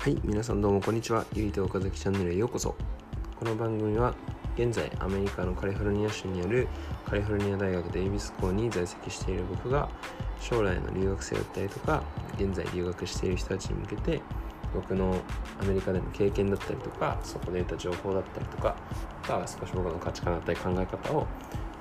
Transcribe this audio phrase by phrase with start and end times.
[0.00, 1.26] はい皆さんどうもこんにちは。
[1.34, 2.74] ゆいと岡崎チャンネルへようこそ。
[3.38, 4.14] この番組は
[4.56, 6.68] 現在アメリカのカリフォルニア州にある
[7.04, 9.90] カリフォルニア大学デイビス校に在籍している僕が
[10.40, 12.02] 将来の留学生だったりとか
[12.38, 14.22] 現在留学している人たちに向けて
[14.72, 15.20] 僕の
[15.60, 18.76] アメリカでの経験だったりとかそこで得た情報だったりとか
[19.28, 21.26] が少し僕の価値観だったり考え方を、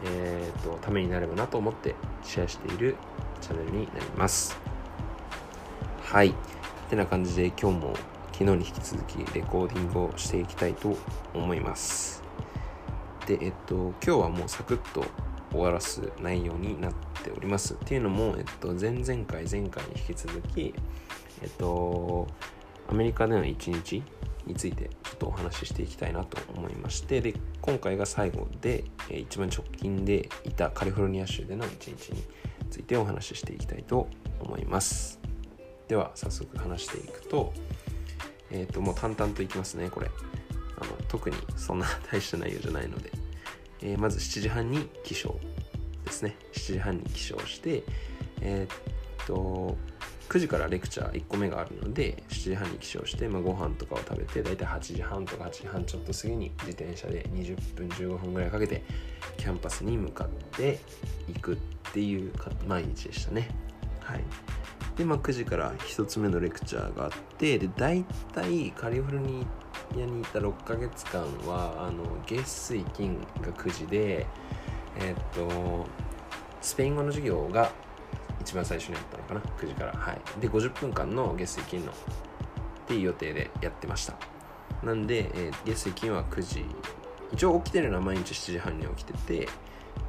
[0.03, 2.97] えーと、ためになればなと思ってシェアしている
[3.39, 4.59] チャンネルになります。
[6.03, 6.35] はい。
[6.89, 7.93] てな感じで今日も
[8.31, 10.97] 昨日に引き続きレコーディングをしていきたいと
[11.33, 12.23] 思います。
[13.27, 15.05] でえっと今日はもうサクッと
[15.51, 16.93] 終わらす内容になっ
[17.23, 17.75] ております。
[17.75, 20.73] っていうのも、えっと、前々回前回に引き続き
[21.43, 22.27] えっと
[22.87, 24.01] アメリカでの一日
[24.47, 32.23] についてちょっとお話ししていきたいなと思いましてで今回が最後で一番直近でいたカリフォルニア州での一日に
[32.71, 34.07] ついてお話ししていきたいと
[34.39, 35.18] 思います。
[35.89, 37.51] では早速話していくと
[38.51, 40.09] えっ、ー、ともう淡々といきますねこれ。
[40.81, 43.11] あの特にそんな大した内容じゃないので、
[43.81, 45.35] えー、まず7時半に起床
[46.05, 46.37] ですね。
[46.53, 47.83] 7時半に起床して
[48.39, 49.75] えっ、と
[50.29, 58.83] 9時からレクチャー1個目があるので7時半に起床して、まあ、ご飯とかを食べて大体8時半とか8時半ちょっと過ぎに自転車で20分15分ぐらいかけて
[59.37, 60.79] キャンパスに向かって
[61.27, 61.57] いくっ
[61.91, 62.31] ていう
[62.67, 63.49] 毎日でしたね。
[64.01, 64.23] はい。
[64.99, 69.47] で、まあ、9時から1つ目のレクチャーがあってで大体カリフォルニ
[69.93, 74.27] アにいた6ヶ月間はあの月水金が9時で
[74.99, 75.87] え、っと
[76.61, 77.71] スペイン語の授業が
[78.41, 79.93] 一番最初にやったのかな9時から。
[79.93, 80.41] はい。
[80.41, 81.95] で50分間の月水金のっ
[82.87, 84.15] ていう予定でやってました。
[84.83, 86.65] なんで、えー、月水金は9時
[87.31, 89.49] 一応起きてるのは毎日7時半に起きてて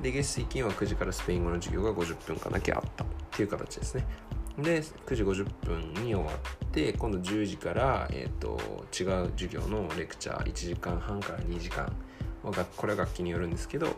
[0.00, 4.06] で月水金は9時からスペイン語の授業が50分間だけあったっていう形ですね。
[4.58, 8.58] で9時50分に終わって今度10時から、えーと、
[8.98, 11.90] 違う授業のレクチャー1時間半から2時間
[12.42, 13.88] これは楽器によるんですけど、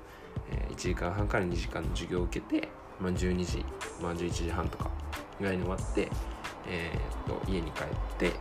[0.50, 2.68] え、1時間半から2時間の授業を受けて
[3.02, 3.64] まあ、12時、
[4.00, 4.90] まあ、11時半とか
[5.38, 6.08] ぐらいに終わって、
[6.68, 7.86] えー、っと家に帰っ
[8.16, 8.32] て、えー、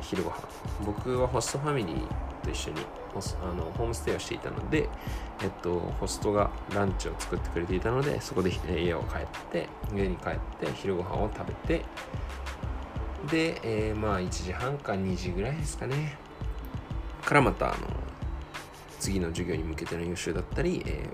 [0.00, 0.36] 昼ご飯。
[0.84, 2.76] 僕はホストファミリーと一緒に
[3.14, 4.88] ホスあのホームステイをしていたので、
[5.42, 11.84] えっと、ホストがランチを作ってくれていたのでそこで家を帰って家に帰って昼ご飯を食べて
[13.30, 16.16] で、えー、まあ1時半か2時ぐらいですかね。
[17.24, 17.76] からまたあの
[18.98, 21.08] 次の授業に向けての予習だったり、え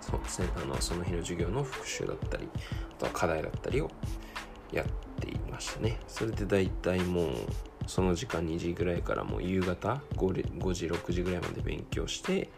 [0.00, 2.48] ー、そあのその日の授業の復習だったり
[2.96, 3.90] あとは課題だったりを
[4.72, 4.86] やっ
[5.20, 5.98] ていましたね。
[6.08, 7.34] それで大体もう
[7.86, 12.50] その時間2時ぐらいからもう夕方 5, 5時6時ぐらいまで勉強して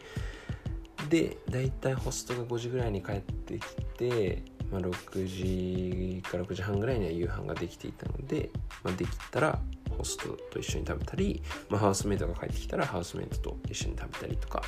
[1.08, 3.60] で大体ホストが5時ぐらいに帰ってき
[3.98, 8.50] て、まあ、6時から6時半ぐらいには夕飯ができていたので、
[8.82, 9.58] まあ、できたら
[9.96, 14.62] ホストと一緒に食べたり、まあ、ハウスメイトが帰ってきたらハウスメイトと一緒に食べたりとか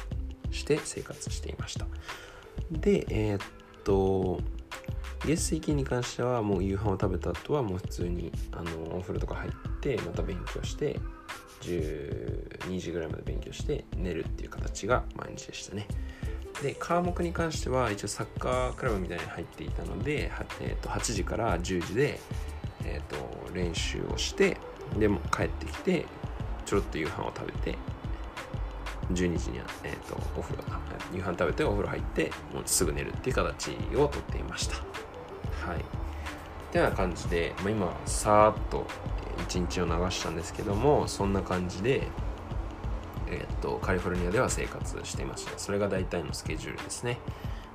[0.50, 1.86] して生活していました。
[2.70, 3.46] で、えー、っ
[3.84, 4.40] と、
[5.24, 11.00] 月水金に関してはもう夕飯を食べた後はもう普通にあのお風呂とか入ってまた勉強して
[11.62, 15.86] 12時ぐらいまで勉強して寝るっていう形が毎日でしたね。
[16.62, 22.18] で科目に関しては一応サッカークラブみたいに入っていたので、えー、と8時から10時で、
[22.84, 24.56] えー、と練習をして
[24.98, 26.06] でも帰ってきて
[26.64, 27.78] ちょろっと夕飯を食べて
[29.12, 30.64] 12時には、えーと、お風呂
[31.14, 34.76] 夕飯食べてお風呂入ってもうすぐ寝るっていう形をとっていました。
[35.66, 35.78] はい。
[35.78, 35.82] っ
[36.72, 38.86] てな感じで、まあ、今さーっと
[39.44, 42.08] 一日を流したんですけどもそんな感じで
[43.28, 47.18] えっ、とカリフォルニアでは生活していましたそれが大体のスケジュールですね。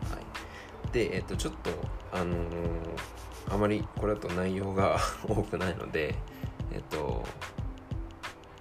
[0.10, 0.92] はい。
[0.94, 1.70] でえっ、とちょっと
[2.12, 4.98] あのー、あまりこれだと内容が
[5.28, 6.16] 多くないので
[6.72, 7.24] えっ、と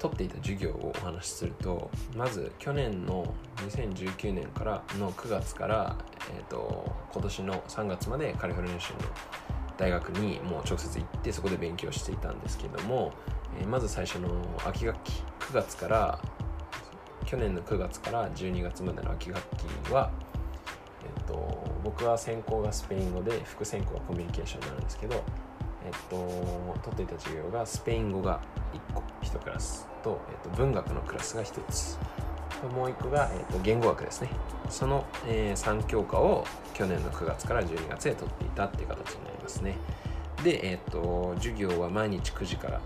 [0.00, 3.32] 取っていた授業をお話しするとまず去年の
[3.68, 5.96] 2019年からの9月から、
[6.36, 9.00] えーと、今年の3月までカリフォルニア州の
[9.76, 13.12] 大学にもう直接行ってそこで勉強していたんですけども、
[13.58, 14.28] えー、まず最初の
[14.64, 16.18] 秋学期9月から
[17.24, 20.10] 去年の9月から12月までの秋学期は、
[21.04, 25.24] えーと僕は専攻がスペイン語で副専攻がコミュニケーションなんですけど
[25.84, 26.16] えっと、
[26.82, 28.40] 取っていた授業がスペイン語が
[28.72, 31.98] 1個1クラスと、えっと、文学のクラスが1つ。
[32.68, 34.30] もう1個が、えっと、言語学ですね。
[34.68, 39.76] その、えー、3教科を去年の9月から12月で取っていたっていう形になりますね。
[40.44, 42.80] で、えっと、授業は毎日9時から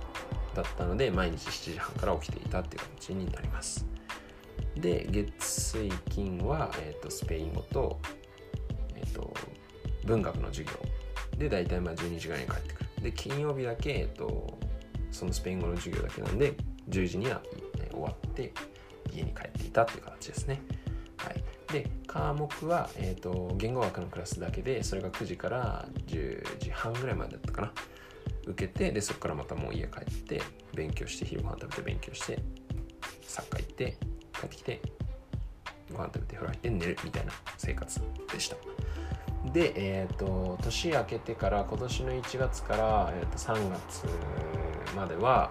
[0.54, 3.86] だったので毎日7時半から起きていたっていう形になります。
[4.76, 8.00] で月水金は、えっと、スペイン語と、
[8.96, 9.32] えっと、
[10.04, 10.78] 文学の授業。
[11.38, 12.90] で大体まあ12時ぐらいに帰ってくる。
[13.02, 14.58] で金曜日だけ、えっと、
[15.10, 16.54] そのスペイン語の授業だけなんで
[16.88, 17.40] 10時には
[17.90, 18.52] 終わって
[19.14, 20.60] 家に帰っていたっていう形ですね。
[21.16, 27.72] はい、で科目は、えーと、言語学のクラスだけでそれが9時から10時半ぐらいまでだったかな。
[28.46, 30.42] 受けてでそこからまたもう家帰って
[30.74, 32.38] 勉強して昼ご飯食べて勉強して
[33.22, 33.96] サッカー行って
[34.38, 34.82] 帰ってきて
[35.90, 38.00] ご飯食べて風呂入って寝るみたいな生活
[38.32, 38.56] でした。
[39.52, 44.06] でえ、ー、と年明けてから今年の1月から、えー、と3月
[44.96, 45.50] までは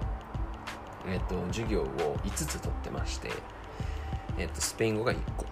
[1.08, 1.86] えっ、と授業を
[2.24, 3.30] 5つ取ってまして
[4.38, 5.46] えっ、とスペイン語が1個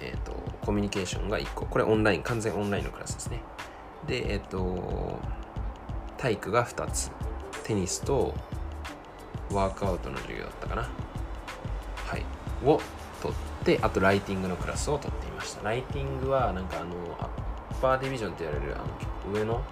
[0.00, 0.32] えっ、と
[0.64, 1.66] コミュニケーションが1個。
[1.66, 3.42] これオンライン完全オンラインのクラスですね。
[4.06, 5.18] でえっ、と
[6.18, 7.10] 体育が2つ。
[7.64, 8.34] テニスと
[9.50, 10.82] ワークアウトの授業だったかな。
[10.82, 10.88] は
[12.16, 12.24] い。
[12.64, 12.80] を
[13.22, 15.62] 取ってあとライティングのクラスを取っていました。
[15.64, 19.62] ライティングはなんかあのアッパーディビジョンと言われるあの上の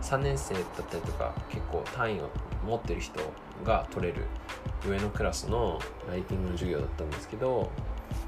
[0.00, 2.30] 3年生だったりとか結構単位を
[2.66, 3.20] 持ってる人
[3.64, 4.26] が取れる
[4.86, 7.70] 上のクラスのライティングの授業だったんですけど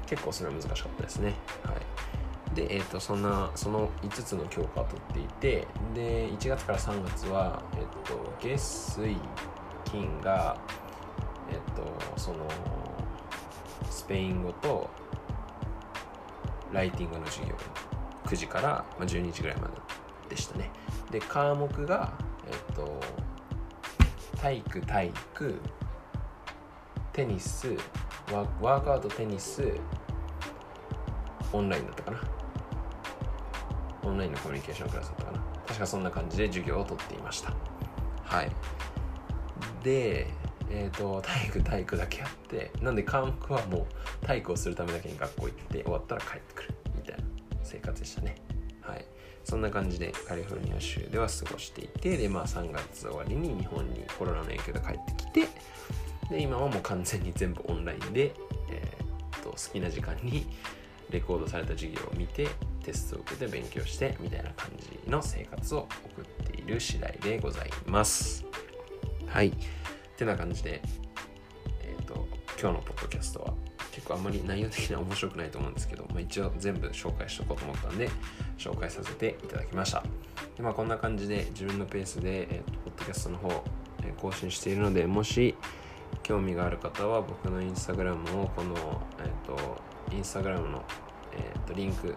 [0.05, 1.33] 結構それは難しかったですね。
[1.63, 2.55] はい。
[2.55, 9.17] で、えーと、そんなその5つの教科を取っていてで1月から3月は、えーと、月水
[9.83, 10.57] 金が
[11.51, 12.47] えっ、ー、とその
[13.89, 14.89] スペイン語と
[16.71, 17.55] ライティングの授業
[18.25, 19.73] 9時から12時ぐらいまで
[20.29, 20.71] でしたね。
[21.11, 22.13] で科目が
[22.47, 22.99] えっと
[24.37, 25.61] 体育体育
[27.15, 27.69] テニス
[28.29, 29.63] ワワークアウトテニス
[31.53, 32.21] オンラインだったかな。
[34.03, 35.39] オンラインのコミュニケーションクラスだったかな。
[35.65, 37.53] 確かそんな感じで授業をとっていました。
[38.25, 38.51] はい。
[39.81, 40.27] で
[40.69, 43.87] えーと、体育体育だけやってなんで科目はも
[44.21, 47.23] う体育をするためだけに学校行って終わったら帰ってくるみたいな
[47.63, 48.35] 生活でしたね。
[48.81, 49.05] はい。
[49.45, 55.47] そんな感じでカリフォルニア州では過ごしていてでまあ3月終わりに日本にコロナの影響で帰ってきて
[56.29, 58.33] で今はもう完全に全部オンラインで、
[58.69, 60.45] えーと、好きな時間に
[61.09, 62.47] レコードされた授業を見て
[62.83, 68.45] テストを受けて勉強してみたいな感じの生活を送っている次第でございます
[69.27, 69.53] はいっ
[70.17, 70.81] てな感じで、
[71.83, 72.25] えっ、と、
[72.59, 73.53] 今日のポッドキャストは
[73.91, 78.09] 結構あんまり内容的には面白くないと思うんですけど、まあ、一応全部紹介しとこうと思ったんで、
[78.57, 80.03] 紹介させていただきました。
[80.55, 83.63] でまあ、こんな感じで自分のペースで、えーと、ポッドキャストの方、
[84.03, 85.55] え、更新しているので、もし
[86.25, 88.73] 興味がある方は僕のインスタグラムをこの、
[89.19, 89.55] え、ー、と、
[90.11, 90.83] インスタグラムの、
[91.33, 92.15] え、ー、と、リンク、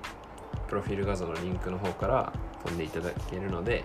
[0.66, 2.32] プロフィール画像のリンクの方から
[2.64, 3.84] 飛んでいただけるので、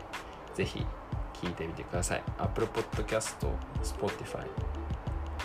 [0.55, 0.85] ぜひ
[1.33, 2.23] 聞いてみてください。
[2.37, 3.35] Apple Podcast、
[3.83, 4.47] Spotify、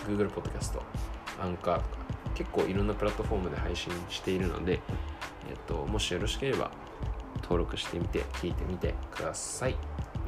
[0.07, 0.79] Google Podcast、
[1.41, 1.81] Anchor とか
[2.33, 4.79] 結構いろんなプラットフォームで配信しているので、
[5.49, 6.71] えっと、もしよろしければ
[7.43, 9.75] 登録してみて聞いてみてください。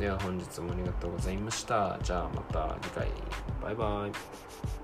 [0.02, 2.00] では本日もありがとうございました。
[2.02, 3.08] じゃあまた次回。
[3.62, 4.81] バイバイ。